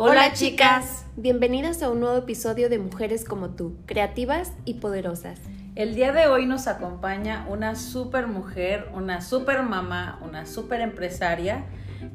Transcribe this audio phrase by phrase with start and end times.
[0.00, 5.40] Hola chicas, bienvenidas a un nuevo episodio de Mujeres como tú, creativas y poderosas.
[5.74, 11.64] El día de hoy nos acompaña una super mujer, una super mamá, una super empresaria,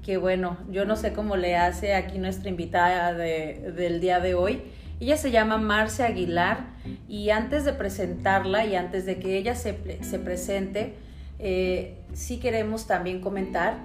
[0.01, 4.63] que bueno, yo no sé cómo le hace aquí nuestra invitada del día de hoy.
[5.01, 6.67] Ella se llama Marcia Aguilar
[7.09, 10.95] y antes de presentarla y antes de que ella se, presente,
[11.37, 13.75] eh, sí queremos también comentar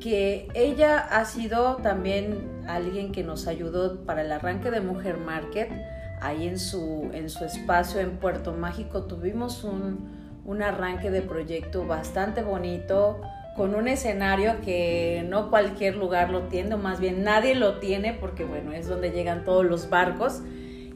[0.00, 5.70] que ella ha sido también alguien que nos ayudó para el arranque de Mujer Market.
[6.20, 11.86] Ahí en su, en su espacio en Puerto Mágico tuvimos un, un arranque de proyecto
[11.86, 13.20] bastante bonito,
[13.56, 18.14] con un escenario que no cualquier lugar lo tiene, o más bien nadie lo tiene,
[18.14, 20.42] porque bueno, es donde llegan todos los barcos.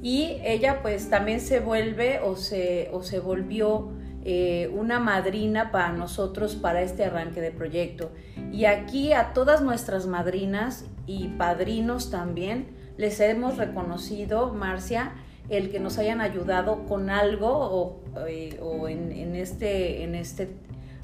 [0.01, 3.91] Y ella pues también se vuelve o se, o se volvió
[4.25, 8.13] eh, una madrina para nosotros para este arranque de proyecto.
[8.53, 15.13] Y aquí a todas nuestras madrinas y padrinos también les hemos reconocido, Marcia,
[15.49, 20.51] el que nos hayan ayudado con algo o, eh, en, este, en este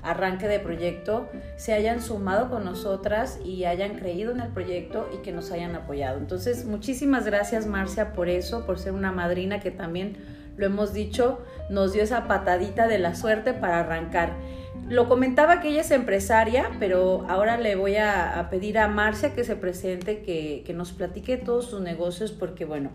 [0.03, 5.23] arranque de proyecto, se hayan sumado con nosotras y hayan creído en el proyecto y
[5.23, 6.19] que nos hayan apoyado.
[6.19, 11.39] Entonces, muchísimas gracias Marcia por eso, por ser una madrina que también lo hemos dicho,
[11.71, 14.37] nos dio esa patadita de la suerte para arrancar.
[14.89, 19.45] Lo comentaba que ella es empresaria, pero ahora le voy a, pedir a Marcia que
[19.45, 22.91] se presente, que, nos platique todos sus negocios, porque bueno,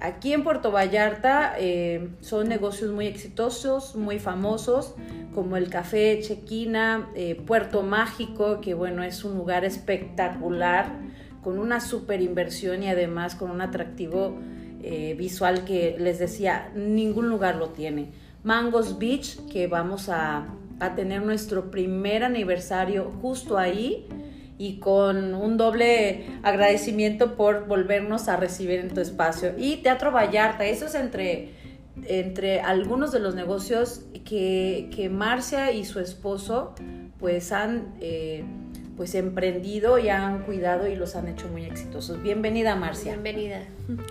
[0.00, 4.94] aquí en Puerto Vallarta eh, son negocios muy exitosos, muy famosos,
[5.34, 10.86] como el Café Chequina, eh, Puerto Mágico, que bueno, es un lugar espectacular,
[11.42, 14.38] con una super inversión y además con un atractivo
[14.86, 18.10] eh, visual que les decía, ningún lugar lo tiene.
[18.42, 20.46] Mangos Beach, que vamos a,
[20.94, 24.06] tener nuestro primer aniversario justo ahí
[24.58, 29.54] y con un doble agradecimiento por volvernos a recibir en tu espacio.
[29.56, 31.54] Y Teatro Vallarta, eso es entre,
[32.06, 36.74] entre algunos de los negocios que, que Marcia y su esposo
[37.18, 37.94] pues han...
[38.02, 38.44] Eh,
[38.96, 42.22] pues emprendido y han cuidado y los han hecho muy exitosos.
[42.22, 43.12] Bienvenida, Marcia.
[43.12, 43.62] Bienvenida.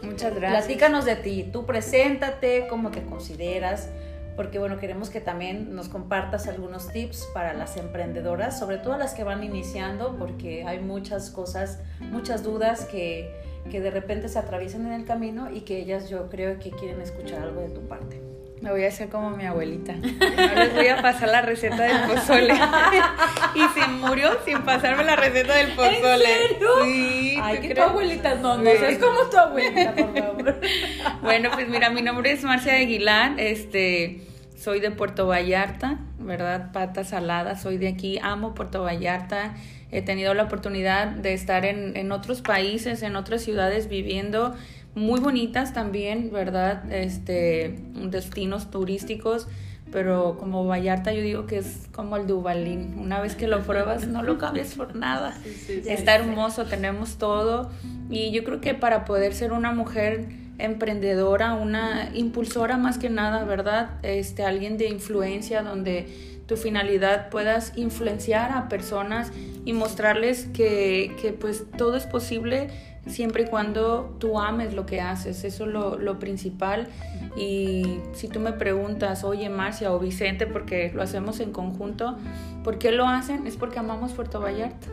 [0.04, 0.66] Muchas gracias.
[0.66, 3.90] Platícanos de ti, tú preséntate, cómo te consideras,
[4.36, 9.14] porque bueno, queremos que también nos compartas algunos tips para las emprendedoras, sobre todo las
[9.14, 13.32] que van iniciando, porque hay muchas cosas, muchas dudas que,
[13.70, 17.00] que de repente se atraviesan en el camino y que ellas yo creo que quieren
[17.00, 18.33] escuchar algo de tu parte.
[18.64, 19.92] Me voy a hacer como mi abuelita.
[19.92, 22.54] No les voy a pasar la receta del pozole.
[23.56, 26.44] y se murió sin pasarme la receta del pozole.
[26.44, 26.70] ¿En serio?
[26.86, 27.38] Sí.
[27.42, 30.62] Ay, que tu abuelita no, no es como tu abuelita, por favor.
[31.22, 33.38] bueno, pues mira, mi nombre es Marcia Aguilar.
[33.38, 34.22] Este,
[34.58, 36.72] soy de Puerto Vallarta, ¿verdad?
[36.72, 39.56] Pata salada, soy de aquí, amo Puerto Vallarta.
[39.92, 44.56] He tenido la oportunidad de estar en, en otros países, en otras ciudades viviendo
[44.96, 46.92] muy bonitas también, ¿verdad?
[46.92, 49.48] Este, destinos turísticos,
[49.92, 52.98] pero como Vallarta yo digo que es como el Dubalín.
[52.98, 55.38] Una vez que lo pruebas no lo cambias por nada.
[55.86, 57.70] Está hermoso, tenemos todo
[58.10, 60.28] y yo creo que para poder ser una mujer
[60.58, 63.92] emprendedora, una impulsora más que nada, ¿verdad?
[64.04, 66.08] Este, alguien de influencia donde
[66.48, 69.32] tu finalidad puedas influenciar a personas
[69.66, 72.70] y mostrarles que, que pues todo es posible
[73.08, 76.88] siempre y cuando tú ames lo que haces, eso es lo, principal.
[77.36, 82.18] Y si tú me preguntas, oye Marcia o Vicente, porque lo hacemos en conjunto,
[82.64, 83.48] ¿por qué lo hacen?
[83.48, 84.88] Es porque amamos Puerto Vallarta,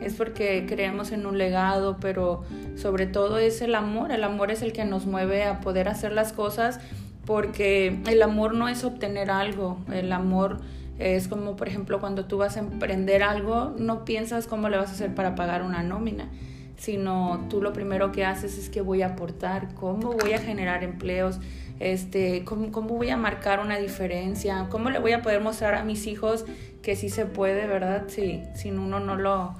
[0.00, 2.42] es porque creemos en un legado, pero
[2.76, 6.12] sobre todo es el amor, el amor es el que nos mueve a poder hacer
[6.12, 6.80] las cosas,
[7.24, 10.60] porque el amor no es obtener algo, el amor...
[10.96, 14.90] Es como, por ejemplo, cuando tú vas a emprender algo, no piensas cómo le vas
[14.90, 16.28] a hacer para pagar una nómina
[16.76, 20.84] sino tú lo primero que haces es que voy a aportar, cómo voy a generar
[20.84, 21.38] empleos,
[21.80, 25.84] este, cómo, cómo voy a marcar una diferencia, cómo le voy a poder mostrar a
[25.84, 26.44] mis hijos
[26.82, 28.04] que sí se puede, ¿verdad?
[28.08, 29.54] Si, si uno no lo,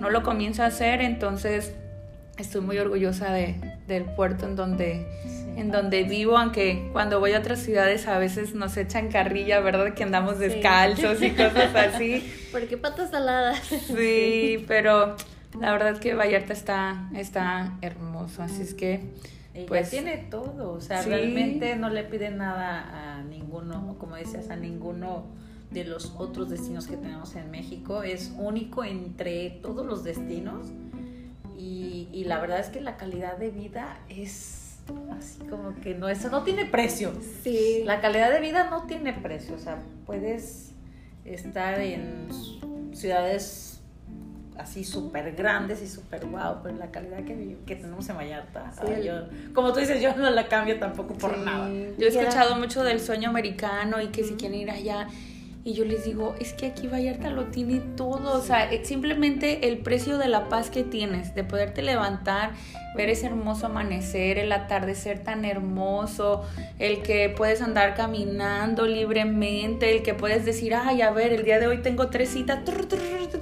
[0.00, 1.74] no lo comienza a hacer, entonces
[2.38, 3.56] estoy muy orgullosa de,
[3.86, 5.06] del puerto en donde,
[5.56, 9.92] en donde vivo, aunque cuando voy a otras ciudades a veces nos echan carrilla, ¿verdad?
[9.94, 12.32] Que andamos descalzos y cosas así.
[12.52, 13.60] ¿Por qué patas saladas?
[13.66, 15.16] Sí, pero
[15.58, 19.00] la verdad que Vallarta está, está hermoso, así es que...
[19.66, 24.56] pues tiene todo, o sea, realmente no le pide nada a ninguno, como decías, a
[24.56, 25.26] ninguno
[25.70, 28.02] de los otros destinos que tenemos en México.
[28.02, 30.68] Es único entre todos los destinos
[31.58, 34.78] y, y la verdad es que la calidad de vida es
[35.18, 37.12] así como que no, eso no tiene precio.
[37.42, 37.82] Sí.
[37.84, 40.72] La calidad de vida no tiene precio, o sea, puedes
[41.24, 42.28] estar en
[42.92, 43.67] ciudades
[44.58, 48.72] así súper grandes y súper guau, pero la calidad que, que tenemos en Vallarta,
[49.54, 51.68] como tú dices, yo no la cambio tampoco por nada.
[51.96, 55.08] Yo he escuchado mucho del sueño americano y que si quieren ir allá
[55.68, 59.78] y yo les digo, es que aquí Vallarta lo tiene todo, o sea, simplemente el
[59.78, 62.52] precio de la paz que tienes, de poderte levantar,
[62.96, 66.42] ver ese hermoso amanecer, el atardecer tan hermoso,
[66.78, 71.60] el que puedes andar caminando libremente, el que puedes decir, ay, a ver, el día
[71.60, 72.64] de hoy tengo tres citas,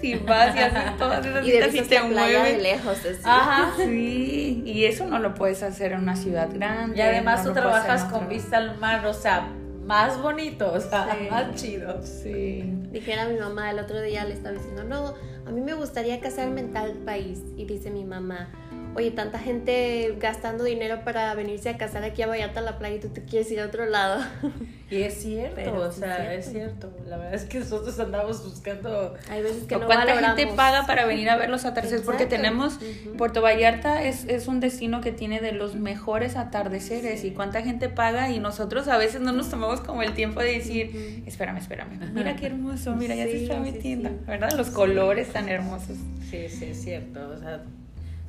[0.02, 2.62] y vas y haces todas esas citas y te mueves.
[2.62, 3.72] lejos, Ajá.
[3.76, 6.96] Sí, y eso no lo puedes hacer en una ciudad grande.
[6.96, 9.48] Y además tú trabajas con vista al mar, o sea,
[9.84, 12.02] más bonito, o sea, más chido.
[12.02, 12.64] Sí.
[12.90, 15.14] Dijera mi mamá el otro día, le estaba diciendo, no,
[15.46, 17.40] a mí me gustaría casarme en tal país.
[17.56, 18.48] Y dice mi mamá,
[18.96, 22.96] oye, tanta gente gastando dinero para venirse a casar aquí a Vallarta a la playa
[22.96, 24.24] y tú te quieres ir a otro lado.
[24.88, 26.92] Y es cierto, o sea, es cierto.
[27.08, 29.14] La verdad es que nosotros andamos buscando.
[29.28, 32.04] Hay veces que no ¿Cuánta gente paga para venir a ver los atardeceres?
[32.04, 32.78] Porque tenemos.
[33.18, 37.24] Puerto Vallarta es, es, un destino que tiene de los mejores atardeceres.
[37.24, 40.52] Y cuánta gente paga y nosotros a veces no nos tomamos como el tiempo de
[40.52, 41.98] decir, espérame, espérame.
[42.12, 44.10] Mira qué hermoso, mira, ya se está metiendo.
[44.24, 44.52] ¿Verdad?
[44.52, 45.96] Los colores tan hermosos.
[46.30, 47.28] Sí, sí, es cierto.
[47.28, 47.60] O sea,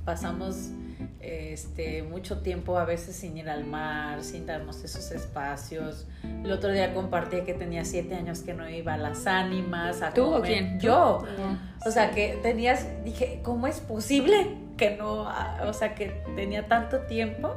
[0.07, 0.69] pasamos
[1.19, 6.07] este, mucho tiempo a veces sin ir al mar, sin darnos esos espacios.
[6.23, 10.01] El otro día compartí que tenía siete años que no iba a las ánimas.
[10.01, 10.79] A ¿Tú o quién?
[10.79, 11.25] Yo.
[11.85, 15.27] O sea, que tenías, dije, ¿cómo es posible que no,
[15.67, 17.53] o sea, que tenía tanto tiempo?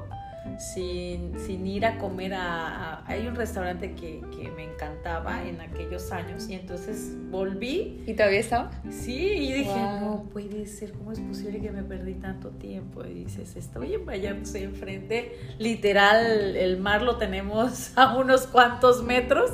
[0.58, 6.12] Sin, sin ir a comer a, Hay un restaurante que, que, me encantaba en aquellos
[6.12, 8.02] años y entonces volví.
[8.06, 8.70] ¿Y todavía estaba?
[8.90, 13.04] Sí, y dije, no puede ser, ¿cómo es posible que me perdí tanto tiempo?
[13.04, 19.02] Y dices, estoy en Miami, estoy enfrente, literal, el mar lo tenemos a unos cuantos
[19.02, 19.50] metros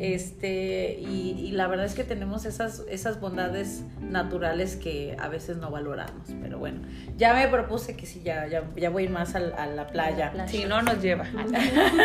[0.00, 5.70] este, y, la verdad es que tenemos esas, esas bondades naturales que a veces no
[5.70, 6.28] valoramos.
[6.40, 6.80] Pero bueno,
[7.16, 10.32] ya me propuse que sí, ya, ya, ya voy más a, la playa.
[10.48, 11.26] Si no, nos lleva.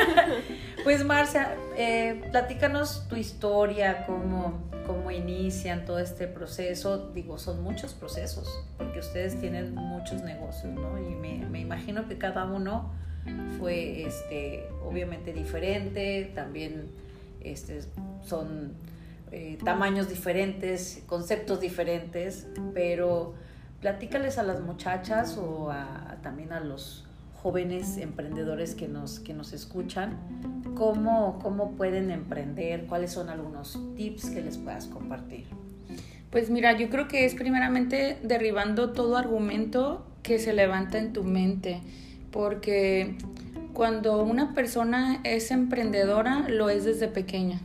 [0.84, 7.12] pues Marcia, eh, platícanos tu historia, cómo, cómo inician todo este proceso.
[7.14, 10.98] Digo, son muchos procesos, porque ustedes tienen muchos negocios, ¿no?
[10.98, 12.92] Y me, me imagino que cada uno
[13.58, 16.90] fue este, obviamente diferente, también
[17.42, 17.81] este,
[18.25, 18.74] son
[19.31, 23.34] eh, tamaños diferentes, conceptos diferentes, pero
[23.81, 25.72] platícales a las muchachas o
[26.22, 27.06] también a los
[27.42, 30.18] jóvenes emprendedores que nos, que nos escuchan,
[30.75, 35.45] cómo, cómo pueden emprender, cuáles son algunos tips que les puedas compartir.
[36.31, 41.24] Pues mira, yo creo que es primeramente derribando todo argumento que se levanta en tu
[41.24, 41.81] mente,
[42.31, 43.18] porque
[43.77, 47.62] cuando una persona es emprendedora, lo es desde pequeña.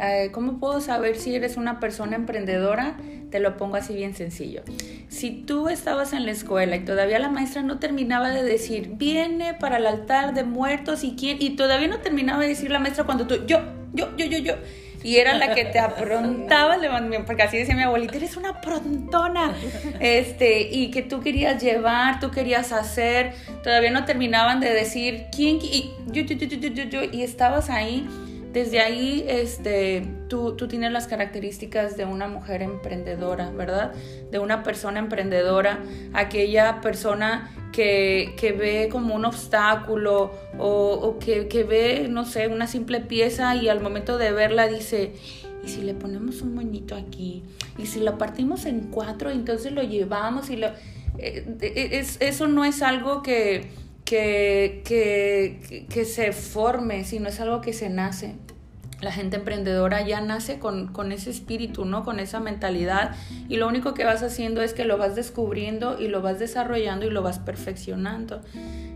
[0.00, 2.96] Eh, ¿Cómo puedo saber si eres una persona emprendedora?
[3.32, 4.62] Te lo pongo así bien sencillo.
[5.08, 9.54] Si tú estabas en la escuela y todavía la maestra no terminaba de decir, viene
[9.54, 13.02] para el altar de muertos y quién, y todavía no terminaba de decir la maestra
[13.02, 13.58] cuando tú, yo,
[13.92, 14.54] yo, yo, yo, yo,
[15.02, 16.76] y era la que te aprontaba,
[17.26, 19.54] porque así decía mi abuelita, eres una prontona,
[20.00, 23.32] este, y que tú querías llevar, tú querías hacer,
[23.62, 28.06] todavía no terminaban de decir quién, y yo, yo, yo, y estabas ahí.
[28.52, 33.92] Desde ahí este, tú, tú, tienes las características de una mujer emprendedora, ¿verdad?
[34.32, 35.78] De una persona emprendedora,
[36.14, 37.48] aquella persona
[37.80, 43.00] que, que ve como un obstáculo o, o que, que, ve, no sé, una simple
[43.00, 45.14] pieza y al momento de verla dice,
[45.64, 47.42] ¿y si le ponemos un moñito aquí?
[47.78, 50.68] ¿Y si lo partimos en cuatro entonces lo llevamos y lo...
[51.16, 53.70] Eh, es, eso no es algo que
[54.04, 54.82] que,
[55.88, 58.34] que, se forme, sino es algo que se nace.
[59.00, 62.04] La gente emprendedora ya nace con, con, ese espíritu, ¿no?
[62.04, 63.16] Con esa mentalidad
[63.48, 67.06] y lo único que vas haciendo es que lo vas descubriendo y lo vas desarrollando
[67.06, 68.42] y lo vas perfeccionando.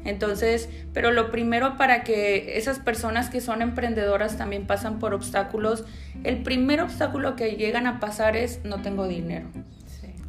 [0.05, 5.85] Entonces, pero lo primero para que esas personas que son emprendedoras también pasan por obstáculos,
[6.25, 9.47] el primer obstáculo que llegan a pasar es no tengo dinero.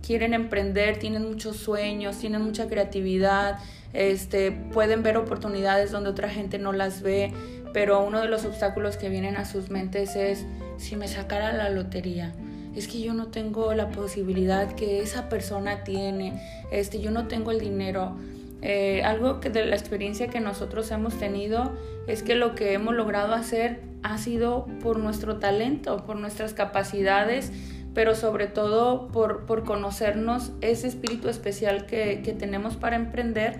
[0.01, 3.59] Quieren emprender, tienen muchos sueños, tienen mucha creatividad,
[3.91, 7.33] este, pueden ver oportunidades donde otra gente no las ve,
[7.75, 10.45] pero uno de los obstáculos que vienen a sus mentes es
[10.77, 12.31] si me sacara la lotería.
[12.73, 16.41] Es que yo no tengo la posibilidad que esa persona tiene,
[16.71, 18.15] este, yo no tengo el dinero.
[18.61, 21.73] Eh, algo que de la experiencia que nosotros hemos tenido
[22.07, 27.51] es que lo que hemos logrado hacer ha sido por nuestro talento, por nuestras capacidades,
[27.93, 33.59] pero sobre todo por, por conocernos ese espíritu especial que, que tenemos para emprender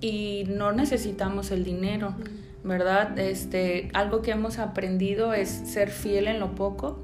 [0.00, 2.14] y no necesitamos el dinero,
[2.66, 3.18] ¿verdad?
[3.18, 6.98] Este, algo que hemos aprendido es ser fiel en lo poco.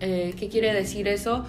[0.00, 1.44] Eh, ¿Qué quiere decir eso?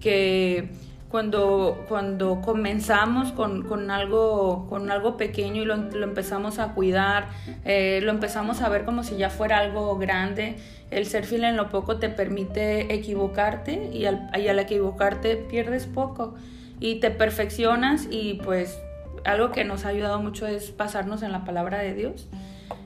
[0.00, 0.68] Que
[1.08, 7.28] cuando, cuando comenzamos con, algo, con algo pequeño y lo, empezamos a cuidar,
[7.64, 10.56] eh, lo empezamos a ver como si ya fuera algo grande,
[10.90, 15.86] el ser fiel en lo poco te permite equivocarte y al, y al equivocarte pierdes
[15.86, 16.34] poco
[16.80, 18.78] y te perfeccionas y pues
[19.24, 22.28] algo que nos ha ayudado mucho es pasarnos en la palabra de Dios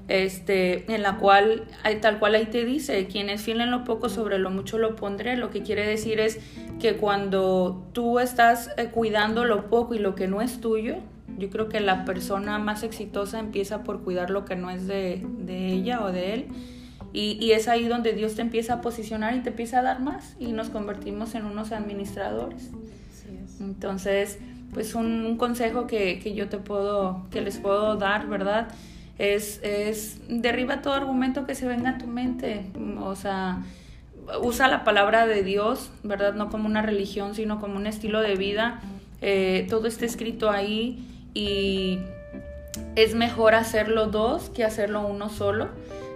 [0.09, 1.65] este, en la cual,
[2.01, 4.97] tal cual ahí te dice, quien es fiel en lo poco, sobre lo mucho lo
[4.97, 5.37] pondré.
[5.37, 6.39] Lo que quiere decir es
[6.81, 10.97] que cuando tú estás eh, cuidando lo poco y lo que no es tuyo,
[11.37, 15.25] yo creo que la persona más exitosa empieza por cuidar lo que no es de,
[15.49, 16.47] ella o de él.
[17.13, 20.37] Y, es ahí donde Dios te empieza a posicionar y te empieza a dar más
[20.39, 22.71] y nos convertimos en unos administradores.
[23.61, 24.39] Entonces,
[24.73, 28.69] pues un, consejo que, que, yo te puedo, que les puedo dar, ¿verdad?
[29.19, 32.67] Es, es derriba todo argumento que se venga a tu mente,
[33.01, 33.63] o sea,
[34.43, 36.35] usa la palabra de Dios, ¿verdad?
[36.35, 38.81] No como una religión, sino como un estilo de vida.
[39.21, 41.99] Eh, todo está escrito ahí y
[42.95, 45.69] es mejor hacerlo dos que hacerlo uno solo.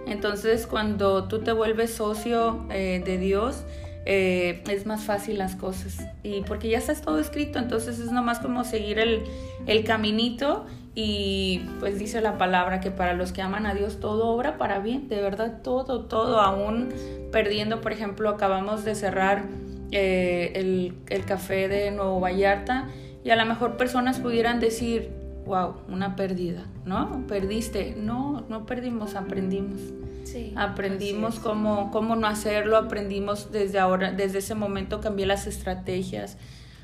[0.05, 3.63] Entonces, cuando tú te vuelves socio eh, de Dios,
[4.05, 6.05] eh, es más fácil las cosas.
[6.23, 9.23] Y porque ya está todo escrito, entonces es nomás como seguir el,
[9.65, 14.27] el caminito y pues dice la palabra que para los que aman a Dios todo
[14.27, 16.89] obra para bien, de verdad todo, todo, aún
[17.31, 19.45] perdiendo, por ejemplo, acabamos de cerrar
[19.91, 22.89] eh, el, el, café de Nuevo Vallarta
[23.23, 25.09] y a lo mejor personas pudieran decir,
[25.45, 27.25] wow, una pérdida, ¿no?
[27.27, 29.79] Perdiste, no, no perdimos, aprendimos.
[30.23, 36.37] Sí, aprendimos cómo, cómo no hacerlo, aprendimos desde ahora, desde ese momento cambié las estrategias.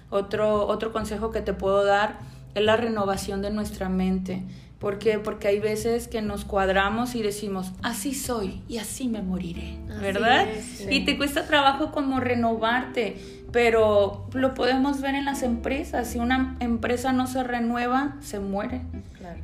[0.09, 2.19] Otro, otro consejo que te puedo dar
[2.55, 4.43] es la renovación de nuestra mente.
[4.79, 5.19] ¿Por qué?
[5.19, 10.47] Porque hay veces que nos cuadramos y decimos, así soy y así me moriré, ¿verdad?
[10.89, 13.17] Y te cuesta trabajo como renovarte,
[13.51, 16.07] pero lo podemos ver en las empresas.
[16.07, 18.81] Si una empresa no se renueva, se muere.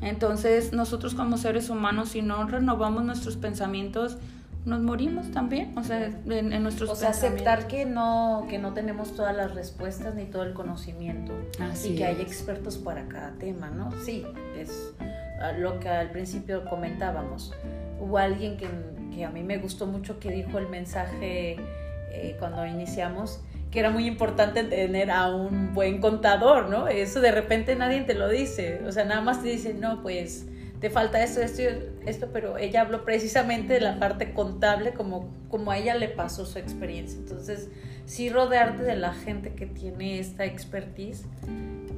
[0.01, 4.17] Entonces, nosotros como seres humanos, si no renovamos nuestros pensamientos,
[4.65, 9.15] nos morimos también, o sea, en, nuestros O sea, aceptar que no, que no tenemos
[9.15, 11.33] todas las respuestas ni todo el conocimiento
[11.83, 13.91] y que hay expertos para cada tema, ¿no?
[14.03, 14.25] Sí,
[14.57, 14.93] es
[15.59, 17.53] lo que al principio comentábamos.
[17.99, 18.67] Hubo alguien que,
[19.13, 21.57] que a mí me gustó mucho que dijo el mensaje
[22.11, 23.41] eh, cuando iniciamos,
[23.75, 26.87] que era muy importante tener a un buen contador, ¿no?
[26.87, 30.45] Eso de repente nadie te lo dice, o sea, nada más te dice, no, pues
[30.79, 31.61] te falta esto, esto,
[32.05, 36.45] esto, pero ella habló precisamente de la parte contable como, como a ella le pasó
[36.45, 37.19] su experiencia.
[37.19, 37.67] Entonces,
[38.05, 41.25] sí rodearte de la gente que tiene esta expertise,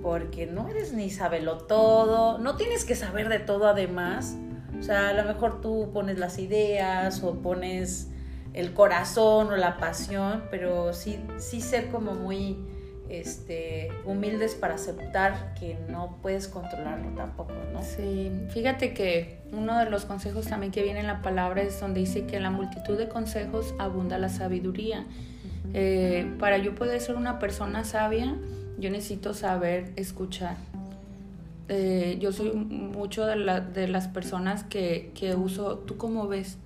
[0.02, 4.36] porque no eres ni sabelo todo, no tienes que saber de todo además.
[4.80, 8.10] O sea, a lo mejor tú pones las ideas o pones
[8.58, 12.58] el corazón o la pasión, pero sí, sí ser como muy
[13.08, 17.84] este, humildes para aceptar que no puedes controlarlo tampoco, ¿no?
[17.84, 22.00] Sí, fíjate que uno de los consejos también que viene en la palabra es donde
[22.00, 25.06] dice que en la multitud de consejos abunda la sabiduría.
[25.76, 28.36] Eh, para yo poder ser una persona sabia,
[28.80, 30.58] yo necesito saber escuchar.
[31.70, 36.58] Eh, yo soy mucho de, las personas que, uso, ¿tú cómo ves?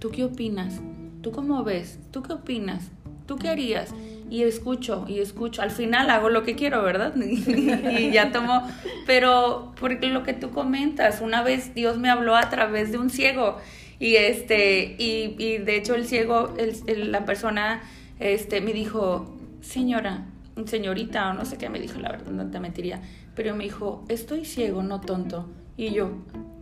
[0.00, 0.80] ¿Tú qué opinas?
[1.22, 1.98] ¿Tú cómo ves?
[2.10, 2.90] ¿Tú qué opinas?
[3.26, 3.92] ¿Tú qué harías?
[4.30, 5.62] y escucho y escucho.
[5.62, 7.14] Al final hago lo que quiero, ¿verdad?
[7.16, 8.68] y ya tomo,
[9.06, 13.10] pero porque lo que tú comentas, una vez Dios me habló a través de un
[13.10, 13.58] ciego
[13.98, 17.82] y este y, de hecho el ciego, el, la persona
[18.20, 20.26] este me dijo, "Señora,
[20.66, 23.00] señorita o no sé qué me dijo, la verdad no te mentiría,
[23.34, 26.10] pero me dijo, "Estoy ciego, no tonto." Y yo,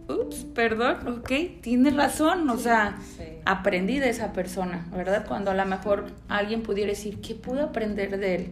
[0.09, 2.99] ups, perdón, ok, tienes razón, o sea,
[3.45, 5.25] aprendí de esa persona, ¿verdad?
[5.27, 8.51] Cuando a lo mejor alguien pudiera decir, ¿qué puedo aprender de él?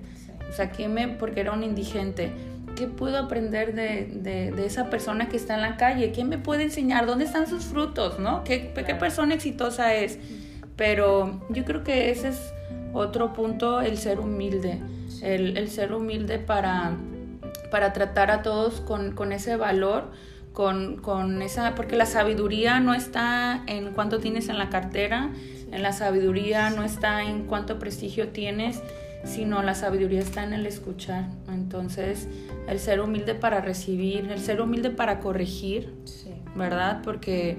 [0.48, 2.32] O sea, ¿qué me, porque era un indigente,
[2.76, 6.12] ¿qué puedo aprender de, de, esa persona que está en la calle?
[6.12, 7.06] ¿Quién me puede enseñar?
[7.06, 8.18] ¿Dónde están sus frutos?
[8.18, 8.44] ¿No?
[8.44, 10.18] ¿Qué, qué persona exitosa es?
[10.76, 12.52] Pero yo creo que ese es
[12.92, 14.80] otro punto, el ser humilde,
[15.22, 16.96] el, el ser humilde para,
[17.70, 20.10] para tratar a todos con, con ese valor
[20.54, 25.30] con, con, esa, porque la sabiduría no está en cuánto tienes en la cartera,
[25.72, 28.80] en la sabiduría no está en cuánto prestigio tienes,
[29.24, 31.26] sino la sabiduría está en el escuchar.
[31.48, 32.28] Entonces,
[32.68, 35.92] el ser humilde para recibir, el ser humilde para corregir,
[36.54, 37.00] ¿verdad?
[37.02, 37.58] Porque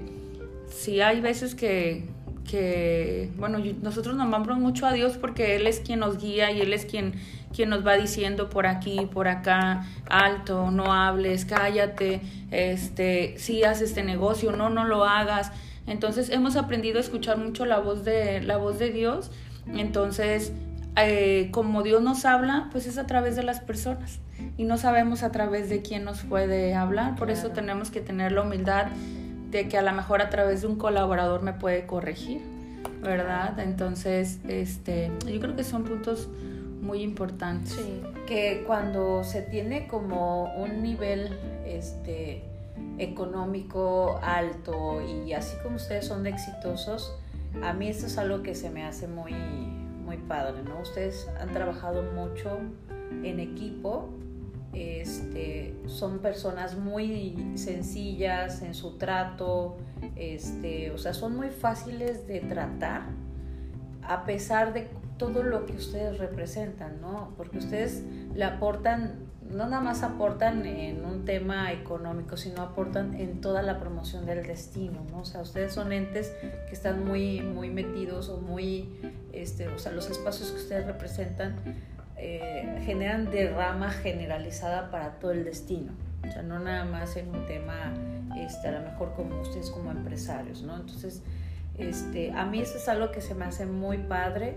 [0.70, 2.08] si hay veces que,
[2.48, 6.62] que bueno, nosotros nos amamos mucho a Dios porque Él es quien nos guía y
[6.62, 7.12] Él es quien,
[7.56, 12.20] quien nos va diciendo por aquí, por acá, alto, no hables, cállate,
[12.50, 15.50] este, si haces este negocio, no, no lo hagas.
[15.86, 19.30] Entonces hemos aprendido a escuchar mucho la voz de, la voz de Dios.
[19.74, 20.52] Entonces
[20.96, 24.18] eh, como Dios nos habla, pues es a través de las personas
[24.56, 28.32] y no sabemos a través de quién nos puede hablar, por eso tenemos que tener
[28.32, 28.86] la humildad
[29.50, 32.40] de que a lo mejor a través de un colaborador me puede corregir,
[33.02, 33.58] ¿verdad?
[33.60, 36.30] Entonces, este, yo creo que son puntos
[36.80, 37.72] muy importantes.
[37.72, 38.02] Sí.
[38.26, 42.42] Que cuando se tiene como un nivel este,
[42.98, 47.14] económico alto y así como ustedes son exitosos,
[47.62, 50.80] a mí esto es algo que se me hace muy, muy padre, ¿no?
[50.80, 52.58] Ustedes han trabajado mucho
[53.22, 54.10] en equipo,
[54.72, 59.78] este, son personas muy sencillas en su trato,
[60.16, 63.04] este, o sea, son muy fáciles de tratar
[64.02, 67.32] a pesar de todo lo que ustedes representan, ¿no?
[67.36, 68.02] Porque ustedes
[68.34, 73.78] le aportan, no nada más aportan en un tema económico, sino aportan en toda la
[73.78, 75.20] promoción del destino, ¿no?
[75.20, 76.32] O sea, ustedes son entes
[76.68, 78.90] que están muy, muy metidos o muy,
[79.32, 81.56] este, o sea, los espacios que ustedes representan
[82.18, 85.92] eh, generan derrama generalizada para todo el destino.
[86.26, 87.94] O sea, no nada más en un tema,
[88.36, 90.76] este, a lo mejor como ustedes como empresarios, ¿no?
[90.76, 91.22] Entonces,
[91.78, 94.56] este, a mí eso es algo que se me hace muy padre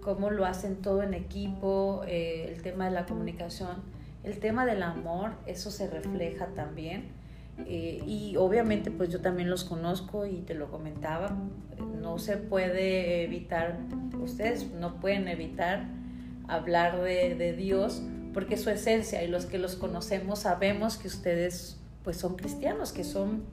[0.00, 3.82] cómo lo hacen todo en equipo, eh, el tema de la comunicación,
[4.24, 7.18] el tema del amor, eso se refleja también.
[7.66, 11.36] Eh, y obviamente pues yo también los conozco y te lo comentaba,
[12.00, 13.78] no se puede evitar,
[14.18, 15.84] ustedes no pueden evitar
[16.48, 18.02] hablar de, de Dios
[18.32, 22.92] porque es su esencia y los que los conocemos sabemos que ustedes pues son cristianos,
[22.92, 23.44] que son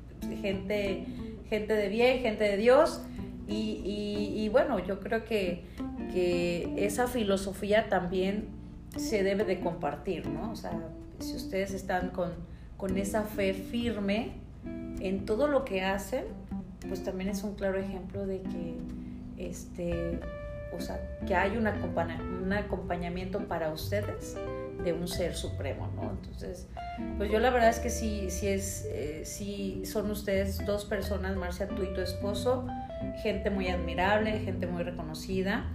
[0.42, 1.06] gente,
[1.50, 3.01] gente de bien, gente de Dios
[3.50, 5.63] y, bueno, yo creo que,
[6.16, 8.48] esa filosofía también
[8.96, 10.52] se debe de compartir, ¿no?
[10.52, 10.72] O sea,
[11.20, 12.32] si ustedes están con,
[12.78, 14.34] con esa fe firme
[15.00, 16.26] en todo lo que hacen,
[16.88, 18.78] pues también es un claro ejemplo de que
[19.38, 20.20] este,
[20.76, 24.36] o sea, que hay un, un acompañamiento para ustedes
[24.84, 26.12] de un ser supremo, ¿no?
[26.12, 26.68] Entonces,
[27.18, 31.36] pues yo la verdad es que sí, sí es, eh, sí son ustedes dos personas,
[31.36, 32.68] Marcia, tú y tu esposo,
[33.22, 35.66] gente muy admirable, gente muy reconocida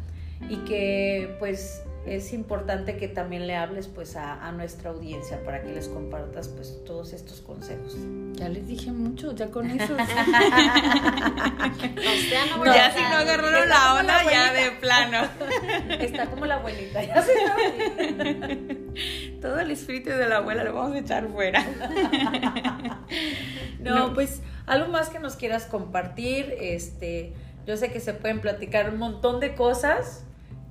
[0.48, 5.72] y que pues es importante que también le hables pues a, nuestra audiencia para que
[5.72, 7.96] les compartas pues todos estos consejos.
[8.32, 9.96] Ya les dije mucho, ya con eso.
[9.96, 10.04] ya
[12.92, 15.28] si no agarraron la onda, ya de plano.
[16.00, 17.02] Está como la abuelita.
[19.40, 21.64] Todo el espíritu de la abuela lo vamos a echar fuera.
[23.78, 27.32] no, pues algo más que nos quieras compartir, este,
[27.64, 30.24] yo sé que se pueden platicar un montón de cosas,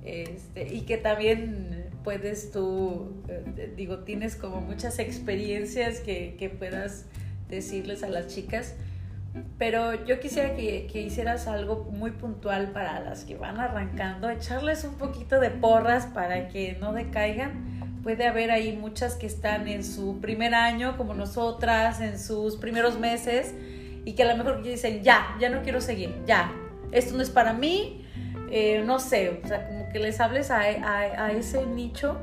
[0.04, 7.06] este, y que también puedes tú, eh, digo, tienes como muchas experiencias que, que, puedas
[7.48, 8.74] decirles a las chicas,
[9.58, 14.84] pero yo quisiera que, que, hicieras algo muy puntual para las que van arrancando, echarles
[14.84, 18.00] un poquito de porras para que no decaigan.
[18.02, 22.98] Puede haber ahí muchas que están en su primer año, como nosotras, en sus primeros
[22.98, 23.54] meses,
[24.04, 26.52] y que a lo mejor dicen, ya, ya no quiero seguir, ya,
[26.90, 28.04] esto no es para mí,
[28.54, 32.18] eh, no sé, o sea, como que les hables a, a, ese nicho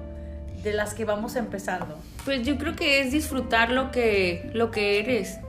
[0.64, 1.98] de las que vamos empezando.
[2.24, 5.40] Pues yo creo que es disfrutar lo que, lo que eres,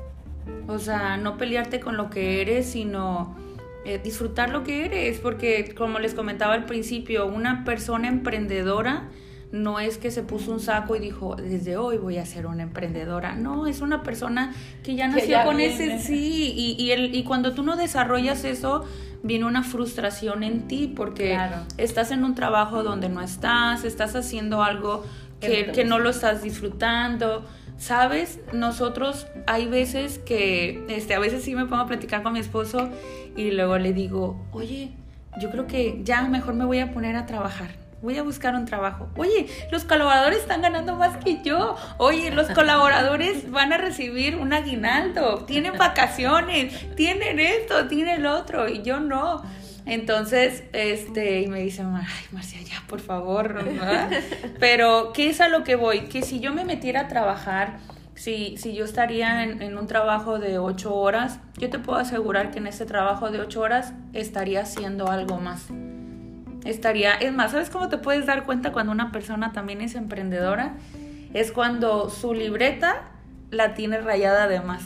[0.67, 3.39] o sea, no pelearte con lo que eres, sino...
[3.87, 9.09] Eh, disfrutar lo que eres, porque como les comentaba al principio, una persona emprendedora
[9.53, 12.63] no es que se puso un saco y dijo, desde hoy voy a ser una
[12.63, 13.35] emprendedora.
[13.35, 16.53] No, es una persona que ya nació con ese sí.
[16.55, 18.85] Y, y, el, y cuando tú no desarrollas eso,
[19.23, 21.39] viene una frustración en ti porque
[21.77, 25.05] estás en un trabajo donde no estás, estás haciendo algo
[25.41, 27.45] que, que no lo estás disfrutando.
[27.79, 28.41] ¿Sabes?
[28.53, 32.91] Nosotros hay veces que, este, a veces sí me pongo a platicar con mi esposo
[33.37, 34.93] y luego le digo, oye,
[35.41, 37.71] yo creo que ya mejor me voy a poner a trabajar
[38.03, 39.09] voy a buscar un trabajo.
[39.17, 41.77] Oye, los colaboradores están ganando más que yo.
[41.99, 48.69] Oye, los colaboradores van a recibir un aguinaldo, tienen vacaciones, tienen esto, tienen lo otro,
[48.69, 49.43] y yo no.
[49.87, 53.65] Entonces, este, y me dice, ay, Marcia, ya, por favor.
[54.59, 56.03] Pero, ¿qué es a lo que voy?
[56.03, 57.79] Que si yo me metiera a trabajar,
[58.15, 62.51] si, si yo estaría en, en, un trabajo de ocho horas, yo te puedo asegurar
[62.51, 65.69] que en ese trabajo de ocho horas estaría haciendo algo más
[66.65, 70.75] estaría, es más, ¿sabes cómo te puedes dar cuenta cuando una persona también es emprendedora?
[71.33, 73.03] Es cuando su libreta
[73.51, 74.83] la tiene rayada de más.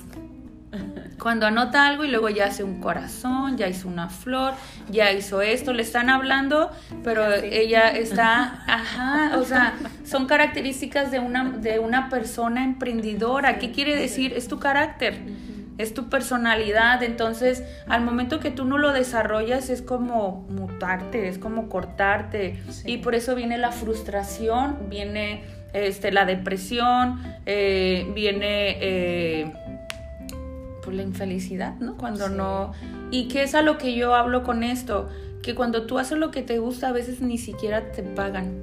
[1.18, 4.52] Cuando anota algo y luego ya hace un corazón, ya hizo una flor,
[4.90, 6.70] ya hizo esto, le están hablando,
[7.02, 13.58] pero ella está, ajá, o sea, son características de una, de una persona emprendedora.
[13.58, 14.34] ¿Qué quiere decir?
[14.34, 15.20] Es tu carácter
[15.78, 21.38] es tu personalidad, entonces al momento que tú no lo desarrollas es como mutarte, es
[21.38, 29.52] como cortarte y por eso viene la frustración, viene este, la depresión, eh, viene eh,
[30.82, 31.96] pues, la infelicidad, ¿no?
[31.96, 32.72] Cuando no...
[33.10, 35.08] ¿Y qué es a lo que yo hablo con esto?
[35.42, 38.60] Que cuando tú haces lo que te gusta a veces ni siquiera te pagan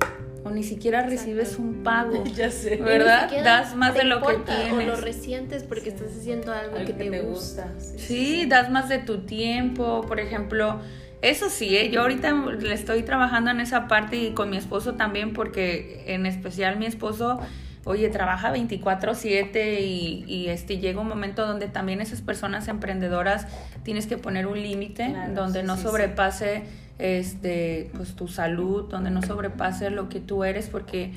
[0.52, 2.24] o ni siquiera recibes un pago.
[2.36, 2.76] ya sé.
[2.78, 3.32] ¿Verdad?
[3.44, 4.74] Das más de lo que tienes.
[4.74, 7.72] O lo resientes porque estás haciendo algo, que, te, gusta.
[7.80, 10.02] Sí, das más de tu tiempo.
[10.08, 10.80] Por ejemplo,
[11.22, 11.90] eso sí, ¿eh?
[11.90, 16.26] yo ahorita le estoy trabajando en esa parte y con mi esposo también porque en
[16.26, 17.40] especial mi esposo
[17.84, 23.48] oye, trabaja 24/7 y, y este, llega un momento donde también esas personas emprendedoras
[23.84, 26.64] tienes que poner un límite donde no sobrepase
[27.02, 31.12] este pues tu salud, donde no sobrepase lo que tú eres porque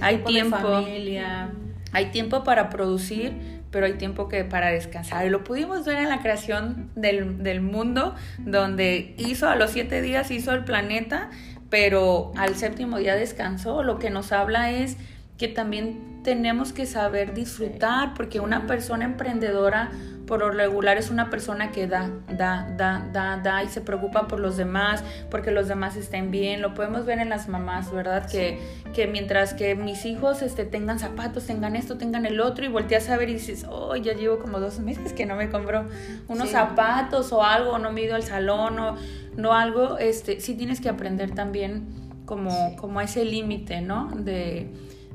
[0.00, 1.50] hay tiempo familia.
[1.92, 3.32] hay tiempo para producir,
[3.70, 5.26] pero hay tiempo que para descansar.
[5.26, 10.02] Y lo pudimos ver en la creación del, del mundo, donde hizo a los siete
[10.02, 11.30] días, hizo el planeta,
[11.70, 13.82] pero al séptimo día descansó.
[13.82, 14.96] Lo que nos habla es
[15.38, 19.90] que también tenemos que saber disfrutar, porque una persona emprendedora
[20.28, 24.28] por lo regular es una persona que da, da, da, da, da y se preocupa
[24.28, 26.62] por los demás, porque los demás estén bien.
[26.62, 28.30] Lo podemos ver en las mamás, ¿verdad?
[28.30, 28.60] Que,
[28.94, 33.08] que mientras que mis hijos este, tengan zapatos, tengan esto, tengan el otro, y volteas
[33.08, 35.86] a ver y dices, oh, ya llevo como dos meses que no me compro
[36.28, 38.96] unos zapatos o algo, no me he ido al salón o
[39.36, 41.86] no algo, este, sí tienes que aprender también
[42.26, 44.10] como, como ese límite, ¿no?
[44.14, 44.70] De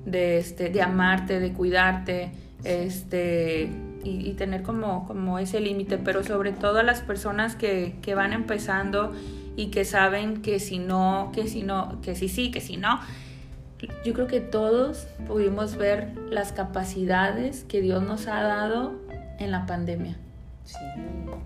[0.05, 2.31] de, este, de amarte, de cuidarte,
[2.63, 3.69] este,
[4.03, 8.33] y, tener como, como ese límite, pero sobre todo a las personas que, que, van
[8.33, 9.13] empezando
[9.55, 12.99] y que saben que si no, que si no, que si sí, que si no.
[14.05, 18.93] Yo creo que todos pudimos ver las capacidades que Dios nos ha dado
[19.39, 20.17] en la pandemia.
[20.63, 20.77] Sí.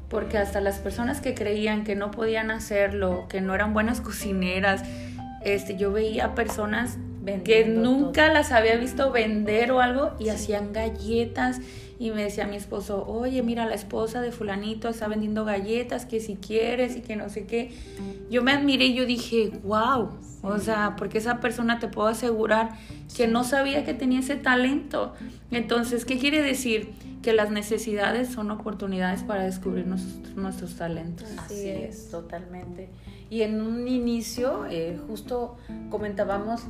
[0.09, 4.83] Porque hasta las personas que creían que no podían hacerlo, que no eran buenas cocineras,
[5.43, 6.97] este, yo veía personas
[7.43, 11.59] que nunca las había visto vender o algo y hacían galletas
[11.99, 16.19] y me decía mi esposo, oye, mira, la esposa de fulanito está vendiendo galletas, que
[16.19, 17.71] si quieres y que no sé qué.
[18.29, 20.09] Yo me admiré y yo dije, wow,
[20.43, 22.77] o sea, porque esa persona te puedo asegurar
[23.15, 25.13] que no sabía que tenía ese talento.
[25.49, 26.91] Entonces, ¿qué quiere decir?
[27.23, 31.27] Que las necesidades son oportunidades para descubrir nuestros, nuestros talentos.
[31.37, 32.89] Así es, totalmente.
[33.29, 35.57] Y en un inicio, eh, justo
[35.89, 36.61] comentábamos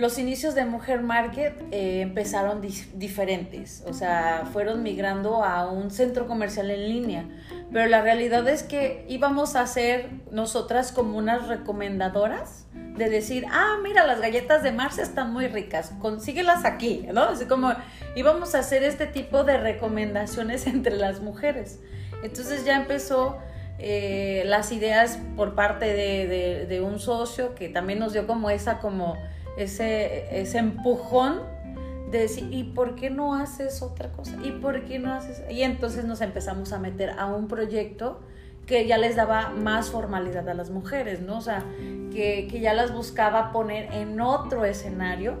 [0.00, 2.62] los inicios de Mujer Market eh, empezaron
[2.94, 7.24] diferentes, o sea, fueron migrando a un centro comercial en línea,
[7.70, 12.64] pero la realidad es que íbamos a ser nosotras como unas recomendadoras
[12.96, 17.24] de decir, ah, mira, las galletas de Marcia están muy ricas, consíguelas aquí, ¿no?
[17.24, 17.72] Así como
[18.16, 21.78] íbamos a hacer este tipo de recomendaciones entre las mujeres.
[22.22, 23.38] Entonces ya empezó
[23.78, 29.16] eh, las ideas por parte de un socio que también nos dio como esa como
[29.60, 31.40] ese, ese empujón
[32.10, 34.36] de decir, ¿y por qué no haces otra cosa?
[34.42, 35.42] ¿Y por qué no haces?
[35.50, 38.20] Y entonces nos empezamos a meter a un proyecto
[38.66, 41.38] que ya les daba más formalidad a las mujeres, ¿no?
[41.38, 41.64] O sea,
[42.12, 45.38] que, que ya las buscaba poner en otro escenario,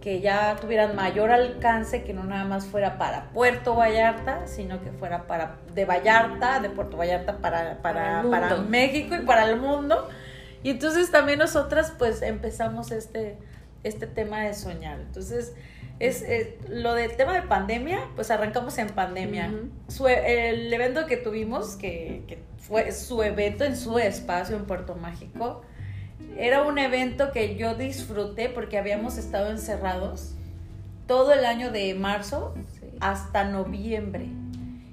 [0.00, 4.92] que ya tuvieran mayor alcance, que no nada más fuera para Puerto Vallarta, sino que
[4.92, 10.08] fuera para de Vallarta, de Puerto Vallarta para, para, para México y para el mundo.
[10.62, 13.38] Y entonces también nosotras pues empezamos este,
[13.84, 15.00] este tema de soñar.
[15.00, 15.54] Entonces,
[15.98, 16.24] es,
[16.68, 19.52] lo del tema de pandemia, pues arrancamos en pandemia.
[20.08, 25.62] el evento que tuvimos, que, fue su evento en su espacio en Puerto Mágico,
[26.36, 30.34] era un evento que yo disfruté porque habíamos estado encerrados
[31.06, 32.54] todo el año de marzo
[33.00, 34.26] hasta noviembre.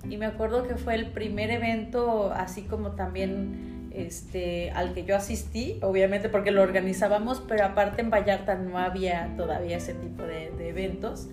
[0.10, 5.16] Y me acuerdo que fue el primer evento así como también este, al que yo
[5.16, 10.48] asistí, obviamente porque lo organizábamos, pero aparte en Vallarta no había todavía ese tipo de,
[10.68, 11.28] eventos.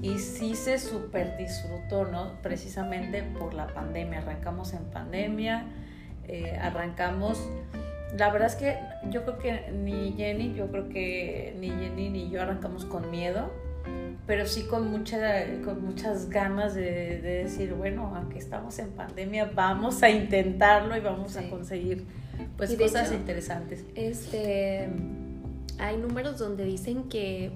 [0.00, 2.40] Y sí se súper disfrutó, ¿no?
[2.42, 5.66] Precisamente por la pandemia, arrancamos en pandemia,
[6.28, 7.38] eh, arrancamos,
[8.16, 8.78] la verdad es que
[9.10, 13.50] yo creo que ni Jenny, yo creo que ni Jenny ni yo arrancamos con miedo,
[14.28, 15.18] pero sí con, mucha,
[15.64, 21.38] con muchas ganas de, decir, bueno, aunque estamos en pandemia, vamos a intentarlo y vamos
[21.38, 22.04] a conseguir
[22.58, 23.86] pues cosas interesantes.
[23.94, 24.90] Este,
[25.78, 27.52] hay números donde dicen que,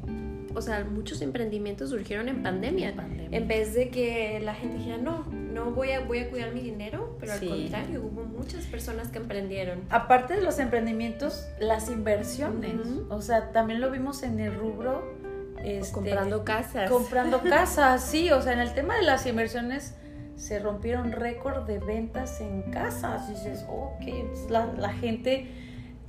[0.55, 2.95] o sea, muchos emprendimientos surgieron en pandemia.
[3.31, 6.61] En, vez de que la gente dijera, no, no voy a, voy a cuidar mi
[6.61, 9.81] dinero, pero al contrario, hubo muchas personas que emprendieron.
[9.91, 12.81] Aparte de los emprendimientos, las inversiones.
[13.11, 15.21] O sea, también lo vimos en el rubro
[15.63, 16.91] este, comprando casas.
[16.91, 19.95] Comprando casas, sí, o sea, en el tema de las inversiones
[20.37, 23.29] se rompieron récord de ventas en casas.
[23.29, 25.49] Y dices, ok, la, la gente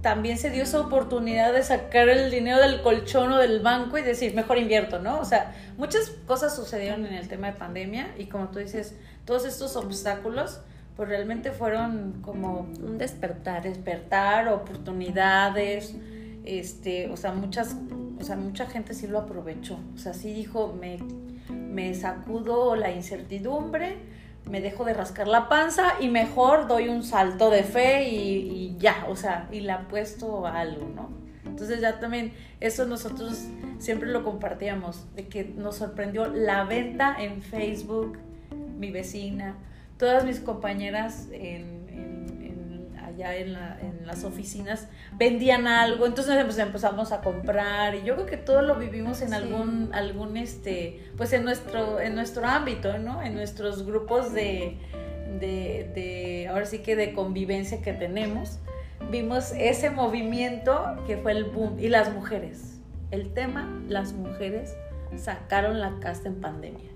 [0.03, 4.01] también se dio esa oportunidad de sacar el dinero del colchón o del banco y
[4.01, 5.19] decir, mejor invierto, ¿no?
[5.19, 9.45] O sea, muchas cosas sucedieron en el tema de pandemia y como tú dices, todos
[9.45, 10.59] estos obstáculos,
[10.97, 13.63] pues realmente fueron como un despertar.
[13.63, 15.95] Despertar, oportunidades,
[16.43, 17.75] este, o sea, muchas,
[18.23, 19.77] o sea, mucha gente sí lo aprovechó.
[19.93, 20.97] O sea, sí dijo, me,
[21.49, 23.97] me sacudo la incertidumbre,
[24.49, 29.07] me dejo de rascar la panza y mejor doy un salto de fe y, ya,
[29.09, 31.09] o sea, y la apuesto a algo, ¿no?
[31.45, 32.31] Entonces ya también
[32.61, 33.45] eso nosotros
[33.77, 38.19] siempre lo compartíamos, de que nos sorprendió la venta en Facebook,
[38.79, 39.57] mi vecina,
[39.97, 41.82] todas mis compañeras en
[43.13, 48.15] allá en, la, en las oficinas vendían algo, entonces pues, empezamos a comprar y yo
[48.15, 52.97] creo que todo lo vivimos en algún, algún este, pues en nuestro, en nuestro ámbito,
[52.97, 53.21] ¿no?
[53.21, 54.77] En nuestros grupos de,
[55.39, 58.59] de, de, ahora sí que de convivencia que tenemos,
[59.11, 62.79] vimos ese movimiento que fue el boom y las mujeres.
[63.11, 64.75] El tema, las mujeres
[65.15, 66.92] sacaron la casta en pandemia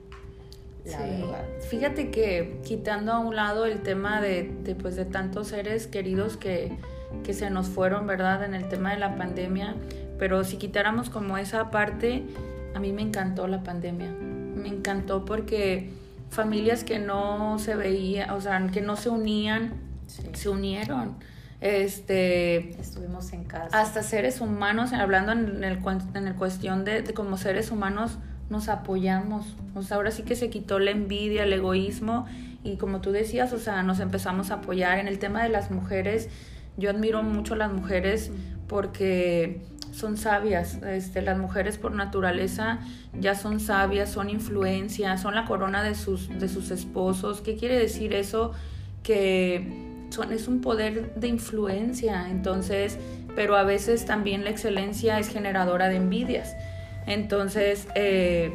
[1.69, 6.37] Fíjate que quitando a un lado el tema de, de, pues, de tantos seres queridos
[6.37, 6.77] que,
[7.23, 8.43] que se nos fueron, ¿verdad?
[8.43, 9.75] En el tema de la pandemia,
[10.17, 12.23] pero si quitáramos como esa parte,
[12.75, 14.11] a mí me encantó la pandemia.
[14.11, 15.91] Me encantó porque
[16.29, 19.73] familias que no se veían, o sea, que no se unían,
[20.33, 21.15] se unieron.
[21.59, 23.79] Este, estuvimos en casa.
[23.79, 25.79] Hasta seres humanos, hablando en el,
[26.13, 28.19] en el cuestión de, de como seres humanos,
[28.49, 29.55] nos apoyamos.
[29.75, 32.25] O sea, ahora sí que se quitó la envidia, el egoísmo
[32.63, 34.99] y como tú decías, o sea, nos empezamos a apoyar.
[34.99, 36.29] En el tema de las mujeres,
[36.77, 38.31] yo admiro mucho a las mujeres
[38.67, 40.79] porque son sabias.
[40.83, 42.79] Este, las mujeres por naturaleza
[43.19, 47.41] ya son sabias, son influencia, son la corona de sus, de sus esposos.
[47.41, 48.51] ¿Qué quiere decir eso?
[49.03, 52.29] Que son, es un poder de influencia.
[52.29, 52.97] Entonces,
[53.35, 56.55] pero a veces también la excelencia es generadora de envidias.
[57.07, 58.53] Entonces, eh,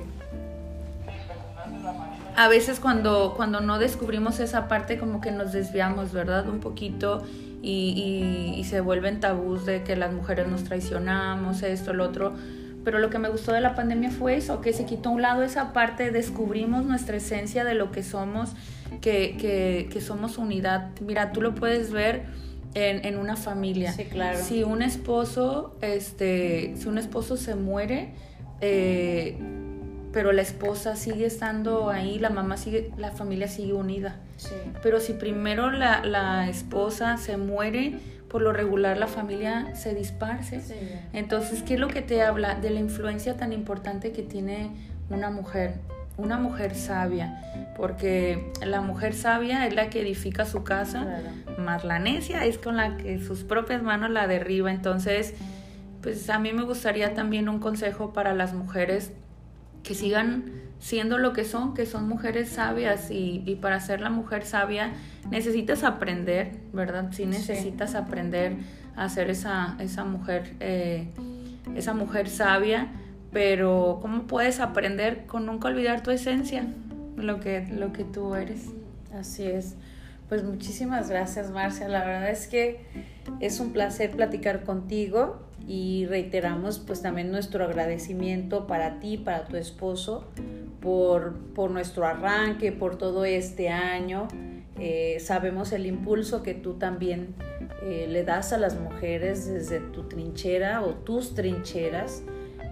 [2.37, 6.49] a veces cuando, cuando no descubrimos esa parte como que nos desviamos, ¿verdad?
[6.49, 7.23] Un poquito
[7.63, 12.35] y, y, se vuelven tabús de que las mujeres nos traicionamos, esto, lo otro.
[12.85, 15.23] Pero lo que me gustó de la pandemia fue eso, que se quitó a un
[15.23, 18.55] lado esa parte, descubrimos nuestra esencia de lo que somos,
[19.01, 20.91] que, que, que somos unidad.
[21.01, 22.25] Mira, tú lo puedes ver
[22.75, 23.93] en, en, una familia.
[23.93, 24.39] Sí, claro.
[24.43, 28.15] Si un esposo, este, si un esposo se muere,
[28.63, 29.37] eh,
[30.13, 34.17] pero la esposa sigue estando ahí, la mamá sigue, la familia sigue unida.
[34.83, 37.99] Pero si primero la, la, esposa se muere,
[38.29, 40.61] por lo regular la familia se disparce.
[41.13, 44.71] Entonces, ¿qué es lo que te habla de la influencia tan importante que tiene
[45.11, 45.75] una mujer?
[46.19, 51.21] Una mujer sabia, porque la mujer sabia es la que edifica su casa,
[51.59, 54.71] más la necia es con la que sus propias manos la derriba.
[54.71, 55.35] Entonces,
[56.03, 59.13] pues a mí me gustaría también un consejo para las mujeres
[59.83, 64.45] que sigan siendo lo que son, que son mujeres sabias y, para ser la mujer
[64.45, 64.93] sabia
[65.31, 67.11] necesitas aprender, ¿verdad?
[67.13, 68.57] Sí necesitas aprender
[68.97, 71.09] a ser esa, esa mujer, eh,
[71.77, 72.89] esa mujer sabia,
[73.33, 76.67] pero ¿cómo puedes aprender con nunca olvidar tu esencia,
[77.17, 78.71] lo que, lo que tú eres?
[79.17, 79.77] Así es.
[80.29, 81.89] Pues muchísimas gracias, Marcia.
[81.89, 82.81] La verdad es que
[83.41, 89.57] es un placer platicar contigo y reiteramos pues también nuestro agradecimiento para ti, para tu
[89.57, 90.25] esposo,
[90.81, 94.29] por, por nuestro arranque, por todo este año.
[94.79, 97.35] Eh, sabemos el impulso que tú también
[97.83, 102.23] eh, le das a las mujeres desde tu trinchera o tus trincheras.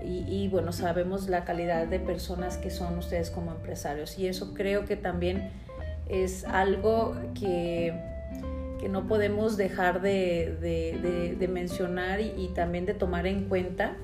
[0.05, 4.19] Y, y, bueno, sabemos la calidad de personas que son ustedes como empresarios.
[4.19, 5.51] Y eso creo que también
[6.09, 7.93] es algo que
[8.81, 13.97] que no podemos dejar de, mencionar y, también de tomar en cuenta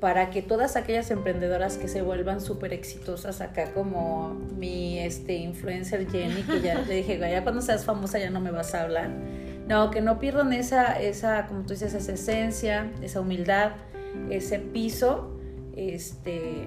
[0.00, 6.10] para que todas aquellas emprendedoras que se vuelvan súper exitosas acá como mi este, influencer
[6.10, 9.10] Jenny, que ya le dije, ya cuando seas famosa ya no me vas a hablar.
[9.68, 13.72] No, que no pierdan esa, esa, como tú dices, esa esencia, esa humildad,
[14.28, 15.38] ese piso,
[15.76, 16.66] este,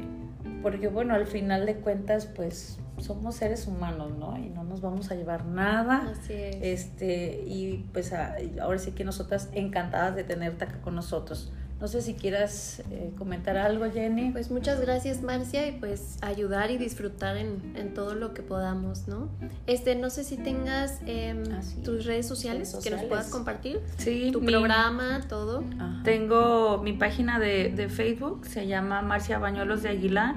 [0.62, 4.38] porque bueno, al final de cuentas, pues somos seres humanos, ¿no?
[4.38, 6.12] Y no nos vamos a llevar nada.
[6.12, 6.58] Así es.
[6.62, 11.52] Este, y pues ahora sí que nosotras encantadas de tenerte acá con nosotros.
[11.80, 14.32] No sé si quieras eh, comentar algo, Jenny.
[14.32, 19.30] Pues muchas gracias, Marcia, y pues ayudar y disfrutar en, todo lo que podamos, ¿no?
[19.68, 23.82] Este, no sé si tengas em, ah, tus redes sociales, que nos puedas compartir.
[23.98, 24.30] Sí.
[24.32, 25.63] Tu programa, todo.
[26.06, 30.36] Tengo mi página de, de Facebook, se llama Marcia Bañuelos de Aguilar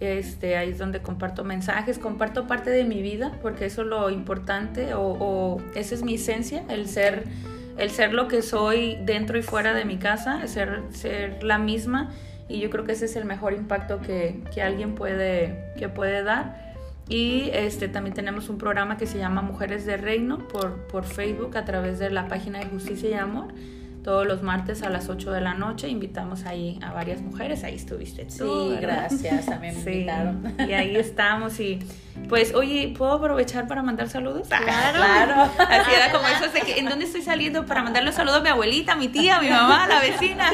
[0.00, 4.10] Este, ahí es donde comparto mensajes, comparto parte de mi vida, porque eso es lo
[4.10, 7.24] importante, o, o esa es mi esencia, el ser,
[7.76, 12.10] el ser lo que soy dentro y fuera de mi casa, ser, ser la misma,
[12.48, 16.22] y yo creo que ese es el mejor impacto que, que alguien puede, que puede
[16.22, 16.68] dar.
[17.08, 21.56] Y este, también tenemos un programa que se llama Mujeres de Reino por, por Facebook
[21.56, 23.48] a través de la página de Justicia y Amor
[24.08, 25.86] todos los martes a las 8 de la noche.
[25.86, 28.70] Invitamos ahí a varias mujeres, ahí estuviste tú.
[28.70, 29.06] Sí, ¿verdad?
[29.10, 30.54] gracias, también me invitaron.
[30.66, 31.78] Y ahí estamos y
[32.26, 34.48] pues, oye, ¿puedo aprovechar para mandar saludos?
[34.48, 34.96] Claro.
[34.96, 35.50] Claro.
[35.58, 38.48] Así era como eso de que, ¿en dónde estoy saliendo para mandarle saludos a mi
[38.48, 40.52] abuelita, a mi tía, a mi mamá, a la vecina?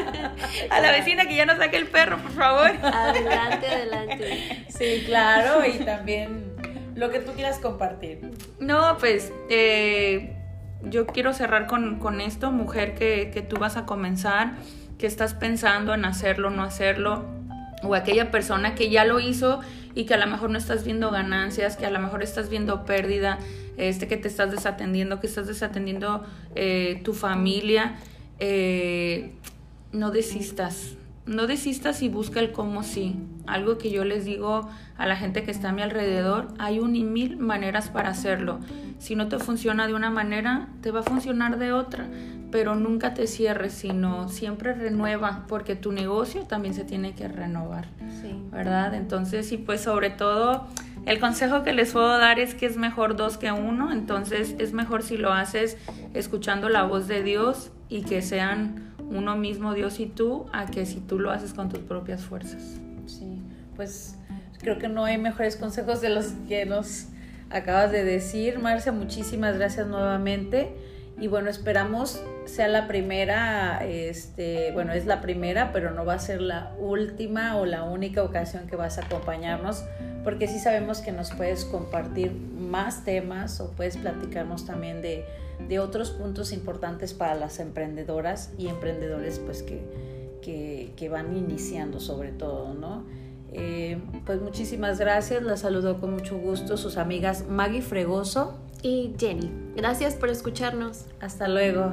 [0.70, 2.72] A la vecina que ya no saque el perro, por favor.
[2.82, 4.66] Adelante, adelante.
[4.68, 6.54] Sí, claro, y también
[6.96, 8.32] lo que tú quieras compartir.
[8.58, 10.33] No, pues eh,
[10.90, 14.54] yo quiero cerrar con, con esto, mujer que, que tú vas a comenzar,
[14.98, 17.24] que estás pensando en hacerlo, no hacerlo,
[17.82, 19.60] o aquella persona que ya lo hizo
[19.94, 22.84] y que a lo mejor no estás viendo ganancias, que a lo mejor estás viendo
[22.84, 23.38] pérdida,
[23.76, 27.96] este, que te estás desatendiendo, que estás desatendiendo eh, tu familia,
[28.38, 29.32] eh,
[29.92, 30.96] no desistas.
[31.26, 33.16] No desistas y busca el cómo sí.
[33.46, 36.96] Algo que yo les digo a la gente que está a mi alrededor, hay un
[36.96, 38.60] y mil maneras para hacerlo.
[38.98, 42.06] Si no te funciona de una manera, te va a funcionar de otra.
[42.50, 47.86] Pero nunca te cierres, sino siempre renueva, porque tu negocio también se tiene que renovar.
[48.20, 48.34] Sí.
[48.54, 48.94] ¿verdad?
[48.94, 50.66] Entonces, y pues sobre todo,
[51.06, 54.72] el consejo que les puedo dar es que es mejor dos que uno, entonces es
[54.72, 55.76] mejor si lo haces
[56.14, 60.86] escuchando la voz de Dios y que sean uno mismo, Dios y tú, a que
[60.86, 62.80] si tú lo haces con tus propias fuerzas.
[63.06, 63.42] Sí,
[63.76, 64.16] pues
[64.58, 67.06] creo que no hay mejores consejos de los que nos
[67.50, 68.58] acabas de decir.
[68.58, 70.74] Marcia, muchísimas gracias nuevamente.
[71.20, 76.18] Y bueno, esperamos sea la primera, este, bueno, es la primera, pero no va a
[76.18, 79.84] ser la última o la única ocasión que vas a acompañarnos,
[80.24, 85.24] porque sí sabemos que nos puedes compartir más temas o puedes platicarnos también de,
[85.68, 89.82] de otros puntos importantes para las emprendedoras y emprendedores pues que,
[90.42, 93.04] que, que van iniciando sobre todo, ¿no?
[93.52, 98.54] Eh, pues muchísimas gracias, la saludo con mucho gusto sus amigas Maggie Fregoso.
[98.82, 101.06] Y Jenny, gracias por escucharnos.
[101.20, 101.92] Hasta luego.